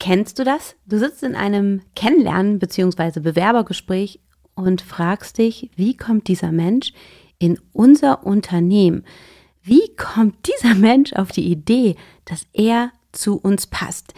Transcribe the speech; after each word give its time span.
Kennst 0.00 0.38
du 0.38 0.44
das? 0.44 0.76
Du 0.86 0.98
sitzt 0.98 1.22
in 1.22 1.36
einem 1.36 1.82
Kennenlernen 1.94 2.58
bzw. 2.58 3.20
Bewerbergespräch 3.20 4.18
und 4.54 4.80
fragst 4.80 5.36
dich, 5.36 5.70
wie 5.76 5.94
kommt 5.94 6.26
dieser 6.26 6.52
Mensch 6.52 6.94
in 7.38 7.60
unser 7.74 8.26
Unternehmen? 8.26 9.04
Wie 9.62 9.94
kommt 9.96 10.48
dieser 10.48 10.74
Mensch 10.74 11.12
auf 11.12 11.32
die 11.32 11.46
Idee, 11.46 11.96
dass 12.24 12.46
er 12.54 12.92
zu 13.12 13.36
uns 13.36 13.66
passt? 13.66 14.14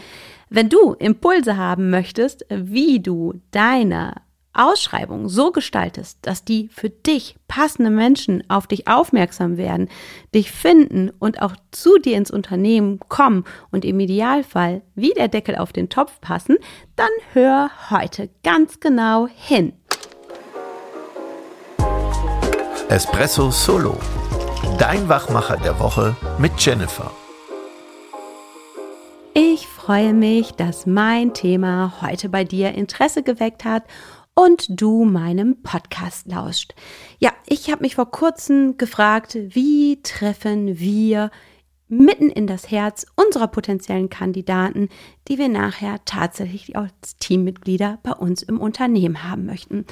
Wenn 0.49 0.69
du 0.69 0.93
Impulse 0.93 1.57
haben 1.57 1.91
möchtest, 1.91 2.47
wie 2.49 3.01
du 3.01 3.41
deine 3.51 4.15
Ausschreibung 4.55 5.29
so 5.29 5.51
gestaltest, 5.51 6.19
dass 6.23 6.45
die 6.45 6.69
für 6.69 6.91
dich 6.91 7.37
passende 7.49 7.91
Menschen 7.91 8.45
auf 8.49 8.67
dich 8.67 8.87
aufmerksam 8.87 9.57
werden, 9.57 9.89
dich 10.35 10.51
finden 10.51 11.11
und 11.19 11.41
auch 11.41 11.55
zu 11.71 11.99
dir 11.99 12.17
ins 12.17 12.31
Unternehmen 12.31 13.01
kommen 13.09 13.45
und 13.71 13.85
im 13.85 13.99
Idealfall 14.01 14.83
wie 14.95 15.13
der 15.15 15.29
Deckel 15.29 15.57
auf 15.57 15.73
den 15.73 15.89
Topf 15.89 16.21
passen, 16.21 16.57
dann 16.97 17.11
hör 17.33 17.71
heute 17.91 18.29
ganz 18.43 18.81
genau 18.81 19.27
hin. 19.27 19.73
Espresso 22.89 23.51
Solo, 23.51 23.99
dein 24.79 25.09
Wachmacher 25.09 25.57
der 25.57 25.79
Woche 25.81 26.15
mit 26.39 26.53
Jennifer. 26.59 27.11
Ich 29.35 29.67
freue 29.67 30.13
mich, 30.13 30.53
dass 30.53 30.85
mein 30.85 31.33
Thema 31.33 31.95
heute 32.03 32.29
bei 32.29 32.45
dir 32.45 32.75
Interesse 32.75 33.23
geweckt 33.23 33.65
hat 33.65 33.85
und 34.35 34.81
du 34.81 35.05
meinem 35.05 35.63
Podcast 35.63 36.27
lauscht. 36.27 36.75
Ja, 37.19 37.33
ich 37.47 37.71
habe 37.71 37.83
mich 37.83 37.95
vor 37.95 38.11
kurzem 38.11 38.77
gefragt, 38.77 39.37
wie 39.41 40.01
treffen 40.03 40.79
wir 40.79 41.31
mitten 41.93 42.31
in 42.31 42.47
das 42.47 42.71
Herz 42.71 43.05
unserer 43.17 43.49
potenziellen 43.49 44.09
Kandidaten, 44.09 44.89
die 45.29 45.37
wir 45.37 45.49
nachher 45.49 46.01
tatsächlich 46.07 46.75
als 46.75 47.19
Teammitglieder 47.19 47.99
bei 48.03 48.13
uns 48.13 48.43
im 48.43 48.59
Unternehmen 48.59 49.29
haben 49.29 49.45
möchten. 49.45 49.85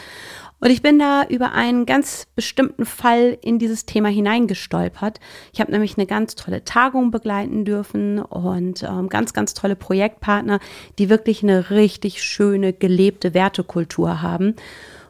Und 0.61 0.71
ich 0.71 0.81
bin 0.81 0.99
da 0.99 1.25
über 1.29 1.53
einen 1.53 1.85
ganz 1.85 2.27
bestimmten 2.35 2.87
Fall 2.87 3.37
in 3.43 3.59
dieses 3.59 3.85
Thema 3.85 4.09
hineingestolpert. 4.09 5.21
Ich 5.53 5.61
habe 5.61 5.73
nämlich 5.73 5.99
eine 5.99 6.07
ganz 6.07 6.37
tolle 6.37 6.65
Tagung 6.65 7.11
begleiten 7.11 7.67
dürfen 7.67 8.19
und 8.19 8.83
ähm, 8.83 9.11
ganz, 9.11 9.35
ganz 9.35 9.53
tolle 9.53 9.77
Projektpartner, 9.77 10.59
die 10.99 11.11
wirklich 11.11 11.43
eine 11.43 11.69
richtig 11.69 12.23
schöne, 12.23 12.73
gelebte 12.73 13.35
Wertekultur 13.35 14.23
haben. 14.23 14.57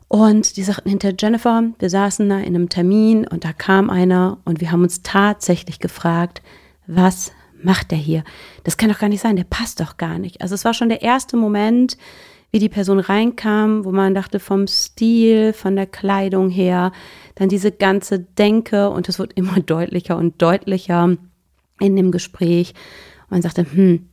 Und 0.09 0.57
die 0.57 0.65
sagten 0.65 0.89
hinter 0.89 1.13
Jennifer, 1.17 1.63
wir 1.79 1.89
saßen 1.89 2.29
da 2.29 2.39
in 2.39 2.57
einem 2.57 2.69
Termin 2.69 3.29
und 3.29 3.45
da 3.45 3.53
kam 3.53 3.91
einer 3.91 4.39
und 4.45 4.61
wir 4.61 4.73
haben 4.73 4.83
uns 4.83 5.03
tatsächlich 5.03 5.79
gefragt, 5.79 6.43
was 6.91 7.33
macht 7.63 7.91
der 7.91 7.99
hier? 7.99 8.25
Das 8.65 8.77
kann 8.77 8.91
doch 8.91 8.99
gar 8.99 9.09
nicht 9.09 9.21
sein, 9.21 9.37
der 9.37 9.45
passt 9.45 9.81
doch 9.81 9.97
gar 9.97 10.19
nicht. 10.19 10.41
Also 10.41 10.55
es 10.55 10.65
war 10.65 10.75
schon 10.75 10.89
der 10.89 11.03
erste 11.03 11.37
Moment, 11.37 11.97
wie 12.51 12.59
die 12.59 12.69
Person 12.69 12.99
reinkam, 12.99 13.85
wo 13.85 13.93
man 13.93 14.15
dachte 14.15 14.41
vom 14.41 14.67
Stil, 14.67 15.53
von 15.53 15.77
der 15.77 15.87
Kleidung 15.87 16.51
her, 16.51 16.93
dann 17.37 17.49
diese 17.49 17.71
ganze 17.71 18.19
Denke 18.19 18.91
und 18.91 19.09
es 19.09 19.19
wird 19.19 19.35
immer 19.35 19.61
deutlicher 19.67 20.17
und 20.17 20.43
deutlicher 20.43 21.17
in 21.79 21.97
dem 21.97 22.11
Gespräch. 22.11 22.75
Und 23.25 23.31
man 23.31 23.43
sagte, 23.43 23.65
hm, 23.71 24.09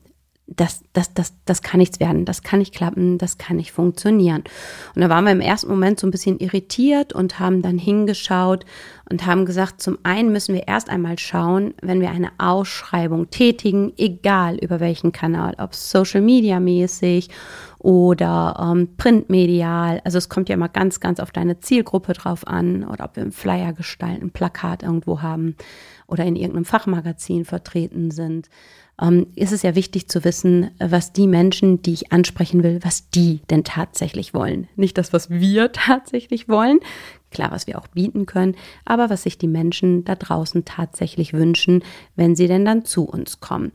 das, 0.47 0.81
das, 0.93 1.13
das, 1.13 1.33
das 1.45 1.61
kann 1.61 1.79
nichts 1.79 1.99
werden, 1.99 2.23
das 2.23 2.41
kann 2.41 2.59
nicht 2.59 2.73
klappen, 2.73 3.17
das 3.17 3.37
kann 3.37 3.57
nicht 3.57 3.73
funktionieren. 3.73 4.43
Und 4.95 5.01
da 5.01 5.09
waren 5.09 5.25
wir 5.25 5.33
im 5.33 5.41
ersten 5.41 5.69
Moment 5.69 5.99
so 5.99 6.07
ein 6.07 6.11
bisschen 6.11 6.39
irritiert 6.39 7.11
und 7.11 7.39
haben 7.39 7.61
dann 7.61 7.77
hingeschaut 7.77 8.65
und 9.09 9.25
haben 9.25 9.45
gesagt, 9.45 9.81
zum 9.81 9.97
einen 10.03 10.31
müssen 10.31 10.55
wir 10.55 10.67
erst 10.67 10.89
einmal 10.89 11.19
schauen, 11.19 11.73
wenn 11.81 11.99
wir 11.99 12.11
eine 12.11 12.31
Ausschreibung 12.37 13.29
tätigen, 13.29 13.91
egal 13.97 14.57
über 14.57 14.79
welchen 14.79 15.11
Kanal, 15.11 15.53
ob 15.57 15.75
Social 15.75 16.21
Media 16.21 16.61
mäßig 16.61 17.29
oder 17.79 18.71
ähm, 18.71 18.95
printmedial. 18.95 20.01
Also 20.05 20.17
es 20.17 20.29
kommt 20.29 20.47
ja 20.47 20.55
immer 20.55 20.69
ganz, 20.69 21.01
ganz 21.01 21.19
auf 21.19 21.31
deine 21.31 21.59
Zielgruppe 21.59 22.13
drauf 22.13 22.47
an 22.47 22.85
oder 22.85 23.03
ob 23.03 23.17
wir 23.17 23.23
einen 23.23 23.31
Flyer 23.33 23.73
gestalten, 23.73 24.27
ein 24.27 24.31
Plakat 24.31 24.81
irgendwo 24.81 25.21
haben 25.21 25.55
oder 26.07 26.23
in 26.25 26.37
irgendeinem 26.37 26.65
Fachmagazin 26.65 27.43
vertreten 27.43 28.11
sind 28.11 28.49
ähm, 29.01 29.27
ist 29.35 29.51
es 29.51 29.61
ja 29.61 29.75
wichtig 29.75 30.07
zu 30.07 30.23
wissen, 30.23 30.71
was 30.79 31.13
die 31.13 31.27
Menschen, 31.27 31.81
die 31.81 31.93
ich 31.93 32.11
ansprechen 32.11 32.63
will, 32.63 32.79
was 32.83 33.09
die 33.09 33.41
denn 33.49 33.63
tatsächlich 33.63 34.33
wollen. 34.33 34.67
Nicht 34.75 34.97
das, 34.97 35.13
was 35.13 35.29
wir 35.29 35.71
tatsächlich 35.71 36.49
wollen, 36.49 36.79
klar, 37.31 37.51
was 37.51 37.67
wir 37.67 37.77
auch 37.77 37.87
bieten 37.87 38.25
können, 38.25 38.55
aber 38.85 39.09
was 39.09 39.23
sich 39.23 39.37
die 39.37 39.47
Menschen 39.47 40.05
da 40.05 40.15
draußen 40.15 40.65
tatsächlich 40.65 41.33
wünschen, 41.33 41.83
wenn 42.15 42.35
sie 42.35 42.47
denn 42.47 42.65
dann 42.65 42.85
zu 42.85 43.05
uns 43.05 43.39
kommen. 43.39 43.71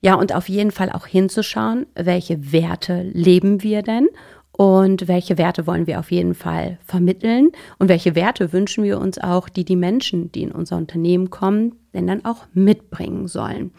Ja, 0.00 0.14
und 0.14 0.34
auf 0.34 0.48
jeden 0.48 0.72
Fall 0.72 0.90
auch 0.90 1.06
hinzuschauen, 1.06 1.86
welche 1.94 2.52
Werte 2.52 3.02
leben 3.02 3.62
wir 3.62 3.82
denn 3.82 4.08
und 4.50 5.06
welche 5.06 5.38
Werte 5.38 5.68
wollen 5.68 5.86
wir 5.86 6.00
auf 6.00 6.10
jeden 6.10 6.34
Fall 6.34 6.78
vermitteln 6.84 7.52
und 7.78 7.88
welche 7.88 8.16
Werte 8.16 8.52
wünschen 8.52 8.82
wir 8.82 8.98
uns 8.98 9.18
auch, 9.18 9.48
die 9.48 9.64
die 9.64 9.76
Menschen, 9.76 10.32
die 10.32 10.42
in 10.42 10.50
unser 10.50 10.76
Unternehmen 10.76 11.30
kommen, 11.30 11.76
denn 11.94 12.08
dann 12.08 12.24
auch 12.24 12.46
mitbringen 12.52 13.28
sollen. 13.28 13.70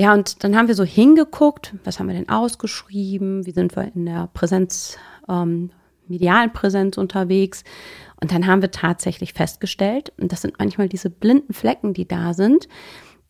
Ja, 0.00 0.14
und 0.14 0.44
dann 0.44 0.56
haben 0.56 0.68
wir 0.68 0.76
so 0.76 0.84
hingeguckt, 0.84 1.74
was 1.82 1.98
haben 1.98 2.06
wir 2.06 2.14
denn 2.14 2.28
ausgeschrieben, 2.28 3.44
wie 3.46 3.50
sind 3.50 3.74
wir 3.74 3.92
in 3.96 4.06
der 4.06 4.28
Präsenz, 4.32 4.96
ähm, 5.28 5.70
medialen 6.06 6.52
Präsenz 6.52 6.96
unterwegs. 6.96 7.64
Und 8.20 8.30
dann 8.30 8.46
haben 8.46 8.62
wir 8.62 8.70
tatsächlich 8.70 9.32
festgestellt, 9.32 10.12
und 10.20 10.30
das 10.30 10.42
sind 10.42 10.54
manchmal 10.60 10.88
diese 10.88 11.10
blinden 11.10 11.52
Flecken, 11.52 11.94
die 11.94 12.06
da 12.06 12.32
sind, 12.32 12.68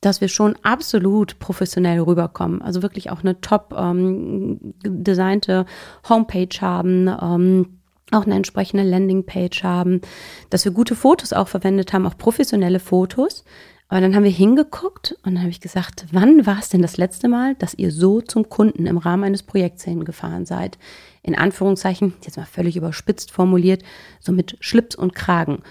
dass 0.03 0.21
wir 0.21 0.29
schon 0.29 0.57
absolut 0.63 1.39
professionell 1.39 2.01
rüberkommen. 2.01 2.61
Also 2.61 2.83
wirklich 2.83 3.11
auch 3.11 3.21
eine 3.21 3.41
top 3.41 3.75
ähm, 3.75 4.75
designte 4.85 5.65
Homepage 6.07 6.61
haben, 6.61 7.09
ähm, 7.09 7.79
auch 8.11 8.27
eine 8.27 8.35
entsprechende 8.35 8.85
Landingpage 8.85 9.63
haben, 9.63 10.03
dass 10.51 10.67
wir 10.67 10.73
gute 10.73 10.95
Fotos 10.95 11.33
auch 11.33 11.49
verwendet 11.49 11.95
haben, 11.95 12.07
auch 12.07 12.19
professionelle 12.19 12.79
Fotos, 12.79 13.45
aber 13.89 14.03
dann 14.03 14.15
haben 14.15 14.25
wir 14.25 14.31
hingeguckt 14.31 15.17
und 15.25 15.35
dann 15.35 15.41
habe 15.41 15.51
ich 15.51 15.61
gesagt, 15.61 16.05
wann 16.13 16.45
war 16.47 16.59
es 16.59 16.69
denn 16.69 16.83
das 16.83 16.99
letzte 16.99 17.29
Mal, 17.29 17.55
dass 17.55 17.75
ihr 17.75 17.91
so 17.91 18.21
zum 18.21 18.51
Kunden 18.51 18.87
im 18.87 18.99
Rahmen 18.99 19.25
eines 19.25 19.43
Projekts 19.43 19.85
hingefahren 19.85 20.45
seid? 20.45 20.79
In 21.23 21.35
Anführungszeichen, 21.35 22.15
jetzt 22.23 22.37
mal 22.37 22.45
völlig 22.45 22.77
überspitzt 22.77 23.31
formuliert, 23.31 23.83
so 24.21 24.33
mit 24.33 24.57
Schlips 24.61 24.95
und 24.95 25.15
Kragen. 25.15 25.63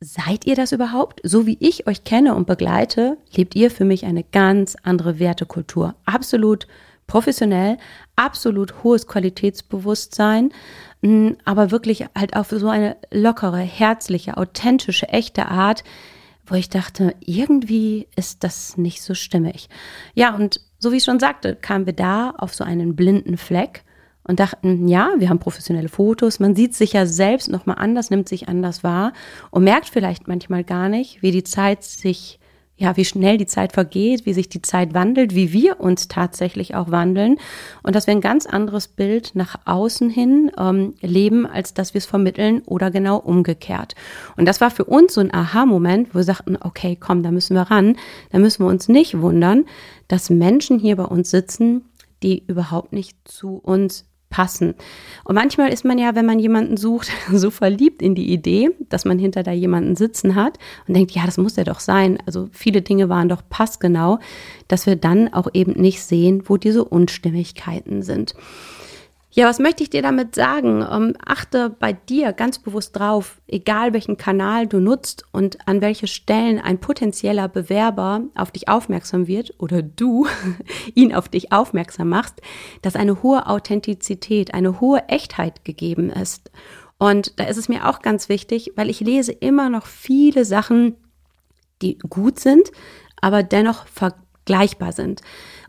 Seid 0.00 0.46
ihr 0.46 0.54
das 0.54 0.70
überhaupt? 0.70 1.20
So 1.24 1.46
wie 1.46 1.56
ich 1.58 1.88
euch 1.88 2.04
kenne 2.04 2.36
und 2.36 2.46
begleite, 2.46 3.18
lebt 3.34 3.56
ihr 3.56 3.72
für 3.72 3.84
mich 3.84 4.06
eine 4.06 4.22
ganz 4.22 4.76
andere 4.84 5.18
Wertekultur. 5.18 5.96
Absolut 6.04 6.68
professionell, 7.08 7.78
absolut 8.14 8.84
hohes 8.84 9.08
Qualitätsbewusstsein, 9.08 10.52
aber 11.44 11.72
wirklich 11.72 12.04
halt 12.16 12.36
auf 12.36 12.50
so 12.50 12.68
eine 12.68 12.96
lockere, 13.10 13.58
herzliche, 13.58 14.36
authentische, 14.36 15.08
echte 15.08 15.46
Art, 15.46 15.82
wo 16.50 16.54
ich 16.54 16.68
dachte, 16.68 17.14
irgendwie 17.20 18.08
ist 18.16 18.44
das 18.44 18.76
nicht 18.76 19.02
so 19.02 19.14
stimmig. 19.14 19.68
Ja, 20.14 20.34
und 20.34 20.60
so 20.78 20.92
wie 20.92 20.96
ich 20.96 21.04
schon 21.04 21.20
sagte, 21.20 21.56
kamen 21.56 21.86
wir 21.86 21.92
da 21.92 22.30
auf 22.30 22.54
so 22.54 22.64
einen 22.64 22.96
blinden 22.96 23.36
Fleck 23.36 23.84
und 24.24 24.40
dachten, 24.40 24.88
ja, 24.88 25.14
wir 25.18 25.30
haben 25.30 25.38
professionelle 25.38 25.88
Fotos, 25.88 26.38
man 26.38 26.54
sieht 26.54 26.74
sich 26.74 26.92
ja 26.92 27.06
selbst 27.06 27.48
nochmal 27.48 27.76
anders, 27.78 28.10
nimmt 28.10 28.28
sich 28.28 28.48
anders 28.48 28.84
wahr 28.84 29.12
und 29.50 29.64
merkt 29.64 29.88
vielleicht 29.88 30.28
manchmal 30.28 30.64
gar 30.64 30.88
nicht, 30.88 31.22
wie 31.22 31.30
die 31.30 31.44
Zeit 31.44 31.82
sich 31.82 32.37
ja, 32.78 32.96
wie 32.96 33.04
schnell 33.04 33.38
die 33.38 33.46
Zeit 33.46 33.72
vergeht, 33.72 34.24
wie 34.24 34.32
sich 34.32 34.48
die 34.48 34.62
Zeit 34.62 34.94
wandelt, 34.94 35.34
wie 35.34 35.52
wir 35.52 35.80
uns 35.80 36.06
tatsächlich 36.06 36.76
auch 36.76 36.92
wandeln 36.92 37.36
und 37.82 37.96
dass 37.96 38.06
wir 38.06 38.14
ein 38.14 38.20
ganz 38.20 38.46
anderes 38.46 38.86
Bild 38.86 39.32
nach 39.34 39.56
außen 39.64 40.08
hin 40.08 40.52
ähm, 40.56 40.94
leben, 41.00 41.44
als 41.44 41.74
dass 41.74 41.92
wir 41.92 41.98
es 41.98 42.06
vermitteln 42.06 42.62
oder 42.66 42.92
genau 42.92 43.16
umgekehrt. 43.16 43.96
Und 44.36 44.46
das 44.46 44.60
war 44.60 44.70
für 44.70 44.84
uns 44.84 45.14
so 45.14 45.20
ein 45.20 45.34
Aha-Moment, 45.34 46.14
wo 46.14 46.20
wir 46.20 46.24
sagten, 46.24 46.56
okay, 46.60 46.96
komm, 46.98 47.24
da 47.24 47.32
müssen 47.32 47.54
wir 47.54 47.62
ran, 47.62 47.96
da 48.30 48.38
müssen 48.38 48.64
wir 48.64 48.70
uns 48.70 48.88
nicht 48.88 49.20
wundern, 49.20 49.64
dass 50.06 50.30
Menschen 50.30 50.78
hier 50.78 50.94
bei 50.96 51.04
uns 51.04 51.30
sitzen, 51.30 51.84
die 52.22 52.44
überhaupt 52.46 52.92
nicht 52.92 53.16
zu 53.24 53.56
uns 53.56 54.07
passen. 54.30 54.74
Und 55.24 55.34
manchmal 55.34 55.72
ist 55.72 55.84
man 55.84 55.98
ja, 55.98 56.14
wenn 56.14 56.26
man 56.26 56.38
jemanden 56.38 56.76
sucht, 56.76 57.10
so 57.32 57.50
verliebt 57.50 58.02
in 58.02 58.14
die 58.14 58.32
Idee, 58.32 58.70
dass 58.88 59.04
man 59.04 59.18
hinter 59.18 59.42
da 59.42 59.52
jemanden 59.52 59.96
sitzen 59.96 60.34
hat 60.34 60.58
und 60.86 60.94
denkt, 60.94 61.12
ja, 61.12 61.24
das 61.24 61.38
muss 61.38 61.56
ja 61.56 61.64
doch 61.64 61.80
sein. 61.80 62.18
Also 62.26 62.48
viele 62.52 62.82
Dinge 62.82 63.08
waren 63.08 63.28
doch 63.28 63.42
passgenau, 63.48 64.18
dass 64.68 64.86
wir 64.86 64.96
dann 64.96 65.32
auch 65.32 65.48
eben 65.54 65.72
nicht 65.72 66.02
sehen, 66.02 66.42
wo 66.46 66.56
diese 66.56 66.84
Unstimmigkeiten 66.84 68.02
sind. 68.02 68.34
Ja, 69.30 69.46
was 69.46 69.58
möchte 69.58 69.82
ich 69.82 69.90
dir 69.90 70.00
damit 70.00 70.34
sagen? 70.34 70.86
Ähm, 70.90 71.14
achte 71.24 71.68
bei 71.68 71.92
dir 71.92 72.32
ganz 72.32 72.58
bewusst 72.58 72.96
drauf, 72.96 73.40
egal 73.46 73.92
welchen 73.92 74.16
Kanal 74.16 74.66
du 74.66 74.80
nutzt 74.80 75.24
und 75.32 75.68
an 75.68 75.82
welche 75.82 76.06
Stellen 76.06 76.58
ein 76.58 76.78
potenzieller 76.80 77.46
Bewerber 77.46 78.22
auf 78.34 78.50
dich 78.50 78.68
aufmerksam 78.68 79.26
wird 79.26 79.52
oder 79.58 79.82
du 79.82 80.26
ihn 80.94 81.14
auf 81.14 81.28
dich 81.28 81.52
aufmerksam 81.52 82.08
machst, 82.08 82.40
dass 82.80 82.96
eine 82.96 83.22
hohe 83.22 83.46
Authentizität, 83.46 84.54
eine 84.54 84.80
hohe 84.80 85.06
Echtheit 85.08 85.62
gegeben 85.62 86.08
ist. 86.08 86.50
Und 86.96 87.38
da 87.38 87.44
ist 87.44 87.58
es 87.58 87.68
mir 87.68 87.86
auch 87.86 88.00
ganz 88.00 88.30
wichtig, 88.30 88.72
weil 88.76 88.88
ich 88.88 89.00
lese 89.00 89.32
immer 89.32 89.68
noch 89.68 89.86
viele 89.86 90.46
Sachen, 90.46 90.96
die 91.82 91.98
gut 91.98 92.40
sind, 92.40 92.72
aber 93.20 93.42
dennoch 93.42 93.86
vergleichbar 93.86 94.92
sind. 94.92 95.20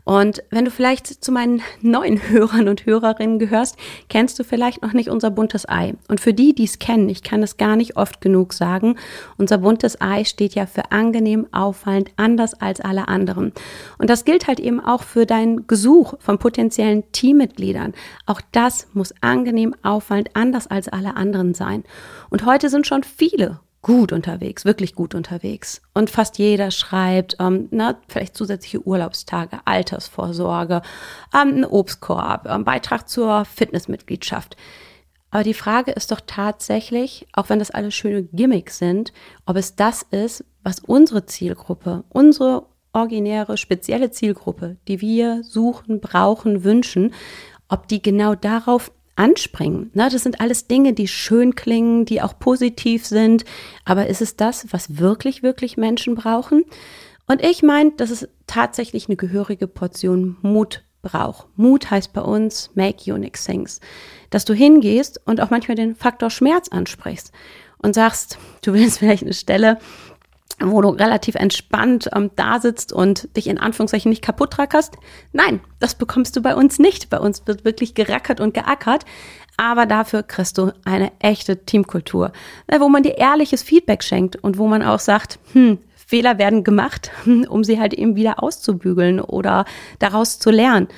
Und 0.04 0.42
wenn 0.50 0.64
du 0.64 0.70
vielleicht 0.70 1.06
zu 1.06 1.32
meinen 1.32 1.62
neuen 1.80 2.20
Hörern 2.28 2.68
und 2.68 2.86
Hörerinnen 2.86 3.38
gehörst, 3.38 3.76
kennst 4.08 4.38
du 4.38 4.44
vielleicht 4.44 4.82
noch 4.82 4.92
nicht 4.92 5.08
unser 5.10 5.30
buntes 5.30 5.68
Ei. 5.68 5.94
Und 6.08 6.20
für 6.20 6.34
die, 6.34 6.54
die 6.54 6.64
es 6.64 6.78
kennen, 6.78 7.08
ich 7.08 7.22
kann 7.22 7.42
es 7.42 7.56
gar 7.56 7.76
nicht 7.76 7.96
oft 7.96 8.20
genug 8.20 8.52
sagen, 8.52 8.96
unser 9.38 9.58
buntes 9.58 10.00
Ei 10.00 10.24
steht 10.24 10.54
ja 10.54 10.66
für 10.66 10.92
angenehm, 10.92 11.46
auffallend, 11.52 12.10
anders 12.16 12.54
als 12.54 12.80
alle 12.80 13.08
anderen. 13.08 13.52
Und 13.98 14.10
das 14.10 14.24
gilt 14.24 14.46
halt 14.46 14.60
eben 14.60 14.80
auch 14.80 15.02
für 15.02 15.26
dein 15.26 15.66
Gesuch 15.66 16.14
von 16.18 16.38
potenziellen 16.38 17.10
Teammitgliedern. 17.12 17.94
Auch 18.26 18.40
das 18.52 18.88
muss 18.92 19.14
angenehm, 19.20 19.74
auffallend, 19.82 20.30
anders 20.34 20.66
als 20.66 20.88
alle 20.88 21.16
anderen 21.16 21.54
sein. 21.54 21.84
Und 22.30 22.44
heute 22.44 22.68
sind 22.68 22.86
schon 22.86 23.02
viele 23.02 23.60
gut 23.82 24.12
unterwegs, 24.12 24.64
wirklich 24.64 24.94
gut 24.94 25.14
unterwegs. 25.14 25.80
Und 25.94 26.10
fast 26.10 26.38
jeder 26.38 26.70
schreibt, 26.70 27.36
ähm, 27.40 27.68
na, 27.70 27.98
vielleicht 28.08 28.36
zusätzliche 28.36 28.86
Urlaubstage, 28.86 29.60
Altersvorsorge, 29.64 30.82
ähm, 31.34 31.48
einen 31.48 31.64
Obstkorb, 31.64 32.46
ähm, 32.46 32.64
Beitrag 32.64 33.08
zur 33.08 33.44
Fitnessmitgliedschaft. 33.44 34.56
Aber 35.30 35.44
die 35.44 35.54
Frage 35.54 35.92
ist 35.92 36.10
doch 36.10 36.20
tatsächlich, 36.26 37.26
auch 37.32 37.48
wenn 37.48 37.60
das 37.60 37.70
alles 37.70 37.94
schöne 37.94 38.24
Gimmicks 38.24 38.78
sind, 38.78 39.12
ob 39.46 39.56
es 39.56 39.76
das 39.76 40.02
ist, 40.10 40.44
was 40.62 40.80
unsere 40.80 41.24
Zielgruppe, 41.24 42.04
unsere 42.08 42.66
originäre, 42.92 43.56
spezielle 43.56 44.10
Zielgruppe, 44.10 44.76
die 44.88 45.00
wir 45.00 45.42
suchen, 45.44 46.00
brauchen, 46.00 46.64
wünschen, 46.64 47.14
ob 47.68 47.86
die 47.86 48.02
genau 48.02 48.34
darauf 48.34 48.90
anspringen. 49.20 49.90
Ne? 49.92 50.08
Das 50.10 50.22
sind 50.22 50.40
alles 50.40 50.66
Dinge, 50.66 50.94
die 50.94 51.06
schön 51.06 51.54
klingen, 51.54 52.06
die 52.06 52.22
auch 52.22 52.38
positiv 52.38 53.06
sind. 53.06 53.44
Aber 53.84 54.06
ist 54.06 54.22
es 54.22 54.36
das, 54.36 54.72
was 54.72 54.98
wirklich, 54.98 55.42
wirklich 55.42 55.76
Menschen 55.76 56.14
brauchen? 56.14 56.64
Und 57.26 57.44
ich 57.44 57.62
meine, 57.62 57.92
dass 57.92 58.10
es 58.10 58.28
tatsächlich 58.46 59.08
eine 59.08 59.16
gehörige 59.16 59.66
Portion 59.66 60.38
Mut 60.40 60.82
braucht. 61.02 61.46
Mut 61.56 61.90
heißt 61.90 62.14
bei 62.14 62.22
uns 62.22 62.70
make 62.74 63.12
unique 63.12 63.38
things. 63.38 63.80
Dass 64.30 64.46
du 64.46 64.54
hingehst 64.54 65.20
und 65.26 65.40
auch 65.40 65.50
manchmal 65.50 65.76
den 65.76 65.94
Faktor 65.94 66.30
Schmerz 66.30 66.68
ansprichst 66.68 67.30
und 67.78 67.94
sagst, 67.94 68.38
du 68.62 68.72
willst 68.72 68.98
vielleicht 69.00 69.22
eine 69.22 69.34
Stelle, 69.34 69.78
wo 70.62 70.80
du 70.82 70.90
relativ 70.90 71.34
entspannt 71.34 72.10
ähm, 72.14 72.30
da 72.36 72.60
sitzt 72.60 72.92
und 72.92 73.34
dich 73.36 73.46
in 73.46 73.58
Anführungszeichen 73.58 74.10
nicht 74.10 74.22
kaputt 74.22 74.58
rackerst. 74.58 74.96
Nein, 75.32 75.60
das 75.78 75.94
bekommst 75.94 76.36
du 76.36 76.42
bei 76.42 76.54
uns 76.54 76.78
nicht. 76.78 77.10
Bei 77.10 77.18
uns 77.18 77.46
wird 77.46 77.64
wirklich 77.64 77.94
gerackert 77.94 78.40
und 78.40 78.54
geackert. 78.54 79.04
Aber 79.56 79.86
dafür 79.86 80.22
kriegst 80.22 80.58
du 80.58 80.72
eine 80.84 81.12
echte 81.18 81.64
Teamkultur, 81.64 82.32
äh, 82.66 82.80
wo 82.80 82.88
man 82.88 83.02
dir 83.02 83.18
ehrliches 83.18 83.62
Feedback 83.62 84.02
schenkt 84.02 84.36
und 84.36 84.58
wo 84.58 84.66
man 84.66 84.82
auch 84.82 84.98
sagt, 85.00 85.38
hm, 85.52 85.78
Fehler 85.94 86.38
werden 86.38 86.64
gemacht, 86.64 87.10
um 87.48 87.62
sie 87.64 87.78
halt 87.78 87.94
eben 87.94 88.16
wieder 88.16 88.42
auszubügeln 88.42 89.20
oder 89.20 89.64
daraus 89.98 90.38
zu 90.38 90.50
lernen. 90.50 90.88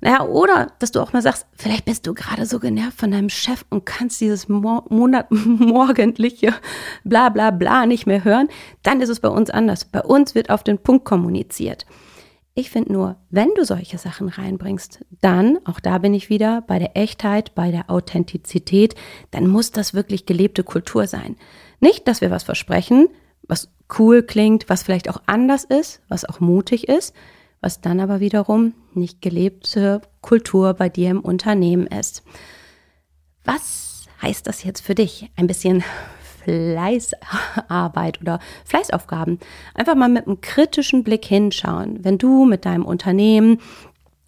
Naja, 0.00 0.22
oder 0.22 0.72
dass 0.78 0.92
du 0.92 1.00
auch 1.00 1.12
mal 1.12 1.22
sagst, 1.22 1.46
vielleicht 1.54 1.84
bist 1.84 2.06
du 2.06 2.14
gerade 2.14 2.46
so 2.46 2.58
genervt 2.58 2.98
von 2.98 3.10
deinem 3.10 3.28
Chef 3.28 3.64
und 3.70 3.84
kannst 3.84 4.20
dieses 4.20 4.48
Mo 4.48 4.84
Monat 4.88 5.26
morgendliche 5.30 6.54
bla 7.04 7.28
bla 7.28 7.50
bla 7.50 7.86
nicht 7.86 8.06
mehr 8.06 8.24
hören, 8.24 8.48
dann 8.82 9.00
ist 9.00 9.08
es 9.08 9.20
bei 9.20 9.28
uns 9.28 9.50
anders. 9.50 9.84
Bei 9.84 10.02
uns 10.02 10.34
wird 10.34 10.50
auf 10.50 10.62
den 10.62 10.78
Punkt 10.78 11.04
kommuniziert. 11.04 11.86
Ich 12.58 12.70
finde 12.70 12.92
nur, 12.92 13.16
wenn 13.30 13.50
du 13.54 13.64
solche 13.64 13.98
Sachen 13.98 14.28
reinbringst, 14.28 15.04
dann, 15.20 15.60
auch 15.64 15.78
da 15.78 15.98
bin 15.98 16.12
ich 16.12 16.28
wieder 16.28 16.62
bei 16.62 16.80
der 16.80 16.96
Echtheit, 16.96 17.54
bei 17.54 17.70
der 17.70 17.88
Authentizität, 17.88 18.96
dann 19.30 19.46
muss 19.46 19.70
das 19.70 19.94
wirklich 19.94 20.26
gelebte 20.26 20.64
Kultur 20.64 21.06
sein. 21.06 21.36
Nicht, 21.78 22.08
dass 22.08 22.20
wir 22.20 22.32
was 22.32 22.42
versprechen, 22.42 23.10
was 23.46 23.70
cool 23.98 24.24
klingt, 24.24 24.68
was 24.68 24.82
vielleicht 24.82 25.08
auch 25.08 25.22
anders 25.26 25.62
ist, 25.62 26.00
was 26.08 26.24
auch 26.24 26.40
mutig 26.40 26.88
ist, 26.88 27.14
was 27.60 27.80
dann 27.80 28.00
aber 28.00 28.20
wiederum 28.20 28.74
nicht 28.94 29.20
gelebte 29.22 30.00
Kultur 30.20 30.74
bei 30.74 30.88
dir 30.88 31.10
im 31.10 31.20
Unternehmen 31.20 31.86
ist. 31.86 32.22
Was 33.44 34.06
heißt 34.22 34.46
das 34.46 34.64
jetzt 34.64 34.80
für 34.80 34.94
dich? 34.94 35.30
Ein 35.36 35.46
bisschen 35.46 35.82
Fleißarbeit 36.44 38.20
oder 38.20 38.40
Fleißaufgaben. 38.64 39.38
Einfach 39.74 39.94
mal 39.94 40.08
mit 40.08 40.26
einem 40.26 40.40
kritischen 40.40 41.04
Blick 41.04 41.24
hinschauen. 41.24 42.04
Wenn 42.04 42.18
du 42.18 42.44
mit 42.44 42.64
deinem 42.64 42.86
Unternehmen 42.86 43.60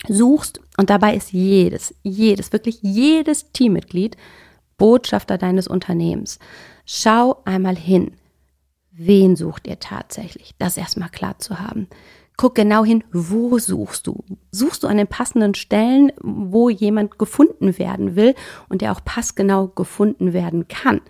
suchst 0.09 0.61
und 0.77 0.91
dabei 0.91 1.15
ist 1.15 1.33
jedes, 1.33 1.95
jedes, 2.03 2.53
wirklich 2.53 2.79
jedes 2.83 3.53
Teammitglied 3.53 4.17
Botschafter 4.79 5.37
deines 5.37 5.69
Unternehmens. 5.69 6.39
Schau 6.87 7.43
einmal 7.45 7.77
hin. 7.77 8.13
Wen 9.03 9.35
sucht 9.35 9.67
ihr 9.67 9.79
tatsächlich? 9.79 10.55
Das 10.59 10.77
erstmal 10.77 11.09
klar 11.09 11.39
zu 11.39 11.59
haben. 11.59 11.89
Guck 12.37 12.55
genau 12.55 12.85
hin, 12.85 13.03
wo 13.11 13.59
suchst 13.59 14.07
du? 14.07 14.23
Suchst 14.51 14.83
du 14.83 14.89
an 14.89 14.99
den 14.99 15.07
passenden 15.07 15.55
Stellen, 15.55 16.13
wo 16.21 16.69
jemand 16.69 17.19
gefunden 17.19 17.79
werden 17.79 18.15
will 18.15 18.35
und 18.69 18.83
der 18.83 18.93
auch 18.93 19.03
passgenau 19.03 19.69
gefunden 19.69 20.35
werden 20.35 20.69
kann? 20.69 21.01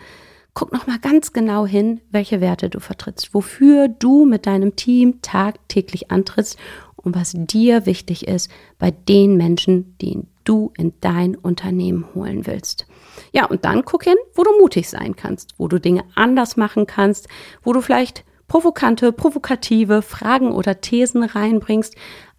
Guck 0.55 0.73
noch 0.73 0.87
mal 0.87 1.01
ganz 1.01 1.33
genau 1.33 1.67
hin, 1.67 2.01
welche 2.13 2.41
Werte 2.41 2.71
du 2.71 2.79
vertrittst, 2.79 3.35
wofür 3.35 3.89
du 3.89 4.25
mit 4.25 4.47
deinem 4.47 4.77
Team 4.77 5.21
tagtäglich 5.21 6.13
antrittst 6.13 6.61
und 6.95 7.17
was 7.17 7.33
dir 7.35 7.87
wichtig 7.87 8.29
ist 8.29 8.53
bei 8.79 8.93
den 8.93 9.37
Menschen, 9.37 9.97
die 10.01 10.29
du 10.45 10.73
in 10.77 10.93
dein 11.01 11.37
Unternehmen 11.37 12.07
holen 12.15 12.47
willst. 12.47 12.87
Ja, 13.33 13.47
und 13.47 13.65
dann 13.65 13.85
guck 13.85 14.05
hin, 14.05 14.17
wo 14.35 14.43
du 14.43 14.51
mutig 14.59 14.89
sein 14.89 15.17
kannst, 15.17 15.55
wo 15.59 15.69
du 15.69 15.79
Dinge 15.79 16.05
anders 16.15 16.57
machen 16.57 16.87
kannst, 16.87 17.29
wo 17.63 17.73
du 17.73 17.81
vielleicht 17.81 18.25
provokante, 18.49 19.13
provokative 19.13 20.03
Fragen 20.03 20.53
oder 20.53 20.81
Thesen 20.81 21.23
reinbringst, 21.23 21.95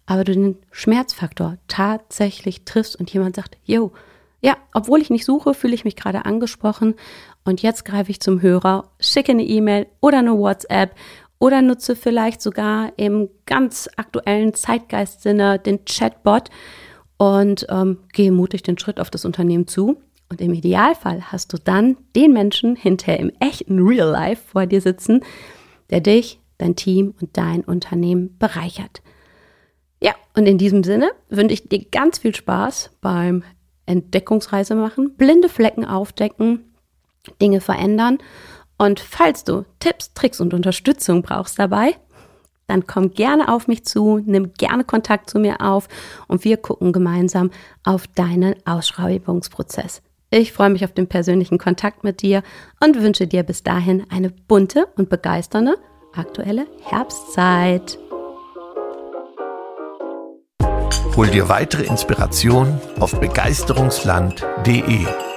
aber 0.06 0.24
du 0.24 0.32
den 0.32 0.58
Schmerzfaktor 0.70 1.58
tatsächlich 1.68 2.64
triffst 2.64 2.96
und 2.96 3.12
jemand 3.12 3.36
sagt, 3.36 3.56
yo, 3.64 3.92
ja, 4.40 4.56
obwohl 4.74 5.00
ich 5.00 5.08
nicht 5.08 5.24
suche, 5.24 5.54
fühle 5.54 5.74
ich 5.74 5.84
mich 5.84 5.96
gerade 5.96 6.24
angesprochen 6.24 6.96
und 7.44 7.62
jetzt 7.62 7.84
greife 7.84 8.10
ich 8.10 8.20
zum 8.20 8.42
Hörer, 8.42 8.90
schicke 9.00 9.32
eine 9.32 9.44
E-Mail 9.44 9.86
oder 10.00 10.18
eine 10.18 10.36
WhatsApp 10.36 10.94
oder 11.38 11.62
nutze 11.62 11.96
vielleicht 11.96 12.42
sogar 12.42 12.92
im 12.96 13.28
ganz 13.46 13.88
aktuellen 13.96 14.54
Zeitgeistsinne 14.54 15.58
den 15.58 15.84
Chatbot 15.84 16.50
und 17.22 17.66
ähm, 17.68 17.98
gehe 18.12 18.32
mutig 18.32 18.64
den 18.64 18.78
Schritt 18.78 18.98
auf 18.98 19.08
das 19.08 19.24
Unternehmen 19.24 19.68
zu. 19.68 20.02
Und 20.28 20.40
im 20.40 20.52
Idealfall 20.54 21.30
hast 21.30 21.52
du 21.52 21.56
dann 21.56 21.96
den 22.16 22.32
Menschen 22.32 22.74
hinterher 22.74 23.20
im 23.20 23.30
echten 23.38 23.78
Real 23.78 24.10
Life 24.10 24.42
vor 24.50 24.66
dir 24.66 24.80
sitzen, 24.80 25.20
der 25.90 26.00
dich, 26.00 26.40
dein 26.58 26.74
Team 26.74 27.14
und 27.20 27.36
dein 27.36 27.60
Unternehmen 27.60 28.36
bereichert. 28.40 29.02
Ja, 30.02 30.16
und 30.34 30.46
in 30.46 30.58
diesem 30.58 30.82
Sinne 30.82 31.12
wünsche 31.28 31.54
ich 31.54 31.68
dir 31.68 31.84
ganz 31.92 32.18
viel 32.18 32.34
Spaß 32.34 32.90
beim 33.00 33.44
Entdeckungsreise 33.86 34.74
machen, 34.74 35.14
blinde 35.14 35.48
Flecken 35.48 35.84
aufdecken, 35.84 36.72
Dinge 37.40 37.60
verändern. 37.60 38.18
Und 38.78 38.98
falls 38.98 39.44
du 39.44 39.64
Tipps, 39.78 40.12
Tricks 40.14 40.40
und 40.40 40.54
Unterstützung 40.54 41.22
brauchst 41.22 41.56
dabei, 41.56 41.94
dann 42.72 42.86
komm 42.86 43.12
gerne 43.12 43.52
auf 43.52 43.68
mich 43.68 43.84
zu, 43.84 44.20
nimm 44.24 44.54
gerne 44.54 44.84
Kontakt 44.84 45.28
zu 45.28 45.38
mir 45.38 45.60
auf 45.60 45.88
und 46.26 46.44
wir 46.44 46.56
gucken 46.56 46.92
gemeinsam 46.92 47.50
auf 47.84 48.06
deinen 48.06 48.54
Ausschreibungsprozess. 48.64 50.02
Ich 50.30 50.52
freue 50.52 50.70
mich 50.70 50.84
auf 50.84 50.92
den 50.92 51.06
persönlichen 51.06 51.58
Kontakt 51.58 52.04
mit 52.04 52.22
dir 52.22 52.42
und 52.82 53.00
wünsche 53.00 53.26
dir 53.26 53.42
bis 53.42 53.62
dahin 53.62 54.06
eine 54.10 54.30
bunte 54.30 54.88
und 54.96 55.10
begeisternde 55.10 55.76
aktuelle 56.14 56.66
Herbstzeit. 56.82 57.98
Hol 61.14 61.28
dir 61.28 61.50
weitere 61.50 61.84
Inspiration 61.84 62.80
auf 62.98 63.20
begeisterungsland.de. 63.20 65.31